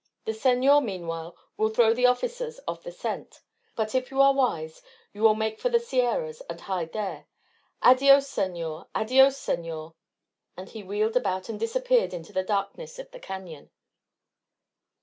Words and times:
The 0.25 0.33
senor, 0.33 0.81
meanwhile, 0.81 1.35
will 1.57 1.69
throw 1.69 1.93
the 1.93 2.07
officers 2.07 2.59
off 2.67 2.81
the 2.81 2.91
scent. 2.91 3.41
But 3.75 3.93
if 3.93 4.09
you 4.09 4.19
are 4.19 4.33
wise, 4.33 4.81
you 5.13 5.21
will 5.21 5.35
make 5.35 5.59
for 5.59 5.69
the 5.69 5.79
Sierras 5.79 6.41
and 6.49 6.59
hide 6.59 6.91
there. 6.91 7.27
Adios, 7.83 8.27
senor, 8.27 8.87
adios, 8.95 9.37
senor;" 9.37 9.93
and 10.57 10.69
he 10.69 10.81
wheeled 10.81 11.15
about 11.15 11.49
and 11.49 11.59
disappeared 11.59 12.15
into 12.15 12.33
the 12.33 12.41
darkness 12.41 12.97
of 12.97 13.11
the 13.11 13.19
canon. 13.19 13.69